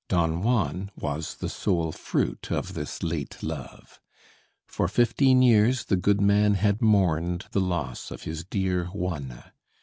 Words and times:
Don 0.09 0.41
Juan 0.41 0.89
was 0.95 1.35
the 1.35 1.47
sole 1.47 1.91
fruit 1.91 2.51
of 2.51 2.73
this 2.73 3.03
late 3.03 3.43
love. 3.43 4.01
For 4.65 4.87
fifteen 4.87 5.43
years 5.43 5.85
the 5.85 5.95
good 5.95 6.19
man 6.19 6.55
had 6.55 6.81
mourned 6.81 7.45
the 7.51 7.61
loss 7.61 8.09
of 8.09 8.23
his 8.23 8.43
dear 8.43 8.85
Juana. 8.85 9.53